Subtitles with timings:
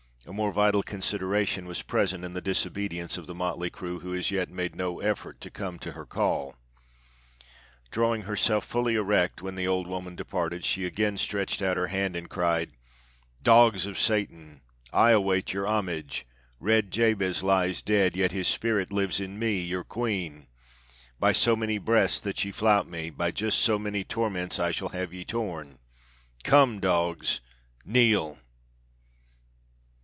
[0.27, 4.29] A more vital consideration was present in the disobedience of the motley crew who as
[4.29, 6.55] yet made no effort to come to her call.
[7.89, 12.15] Drawing herself fully erect when the old woman departed, she again stretched out her hand
[12.15, 12.69] and cried:
[13.41, 14.61] "Dogs of Satan!
[14.93, 16.27] I await your homage.
[16.59, 20.45] Red Jabez lies dead: yet his spirit lives in me, your queen.
[21.19, 24.97] By so many breaths that ye flout me, by just so many torments shall I
[24.97, 25.79] have ye torn.
[26.43, 27.41] Come, dogs.
[27.83, 28.37] Kneel!"